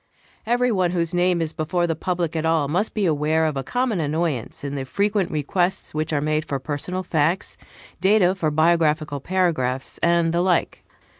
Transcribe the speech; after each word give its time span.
Every 0.47 0.71
one 0.71 0.89
whose 0.89 1.13
name 1.13 1.43
is 1.43 1.53
before 1.53 1.85
the 1.85 1.95
public 1.95 2.35
at 2.35 2.43
all 2.43 2.67
must 2.67 2.95
be 2.95 3.05
aware 3.05 3.45
of 3.45 3.55
a 3.55 3.61
common 3.61 3.99
annoyance 3.99 4.63
in 4.63 4.73
the 4.73 4.83
frequent 4.83 5.29
requests 5.29 5.93
which 5.93 6.11
are 6.11 6.19
made 6.19 6.43
for 6.43 6.57
personal 6.57 7.03
facts, 7.03 7.55
data 7.99 8.33
for 8.33 8.49
biographical 8.49 9.19
paragraphs, 9.19 9.99
and 9.99 10.33
the 10.33 10.41
like. 10.41 10.83